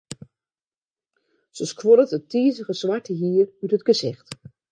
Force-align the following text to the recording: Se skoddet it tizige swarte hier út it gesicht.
Se 1.57 1.65
skoddet 1.71 2.17
it 2.17 2.25
tizige 2.31 2.73
swarte 2.81 3.13
hier 3.21 3.47
út 3.63 3.75
it 3.77 3.87
gesicht. 3.89 4.29